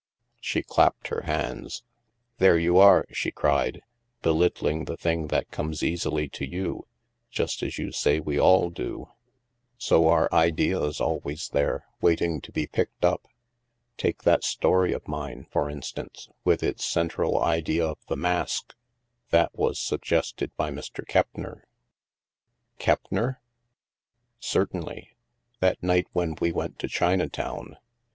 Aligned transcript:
She 0.39 0.63
clapped 0.63 1.09
her 1.09 1.21
hands." 1.27 1.83
There 2.39 2.57
you 2.57 2.79
are," 2.79 3.05
she 3.11 3.29
cried," 3.29 3.81
belittling 4.23 4.85
the 4.85 4.97
thing 4.97 5.27
that 5.27 5.51
comes 5.51 5.83
easily 5.83 6.27
to 6.29 6.43
you, 6.43 6.87
just 7.29 7.61
as 7.61 7.77
you 7.77 7.91
say 7.91 8.19
we 8.19 8.39
all 8.39 8.71
do. 8.71 9.09
So 9.77 10.07
are 10.07 10.27
ideas 10.33 10.99
always 10.99 11.49
there, 11.49 11.85
waiting 12.01 12.41
to 12.41 12.51
be 12.51 12.65
picked 12.65 13.05
up. 13.05 13.27
Take 13.95 14.23
that 14.23 14.43
story 14.43 14.91
of 14.91 15.07
mine, 15.07 15.45
for 15.51 15.69
instance, 15.69 16.29
with 16.43 16.63
its 16.63 16.83
cen 16.83 17.09
tral 17.09 17.39
idea 17.39 17.85
of 17.85 17.99
the 18.07 18.17
mask. 18.17 18.73
That 19.29 19.53
was 19.55 19.77
suggested 19.79 20.49
by 20.57 20.71
Mr. 20.71 21.05
Keppner 21.07 21.61
—""Keppner? 22.79 23.35
''"Certainly. 24.39 25.11
That 25.59 25.83
night 25.83 26.07
when 26.11 26.33
we 26.41 26.51
went 26.51 26.79
to 26.79 26.87
China 26.87 27.29
town. 27.29 27.77